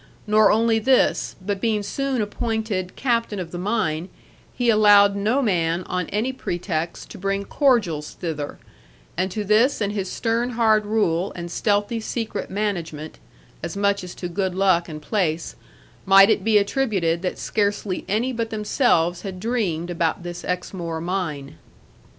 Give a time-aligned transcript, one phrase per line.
[0.25, 4.09] Nor only this; but being soon appointed captain of the mine,
[4.51, 8.57] he allowed no man on any pretext to bring cordials thither;
[9.15, 13.19] and to this and his stern hard rule and stealthy secret management
[13.61, 15.55] (as much as to good luck and place)
[16.07, 21.59] might it be attributed that scarcely any but themselves had dreamed about this Exmoor mine.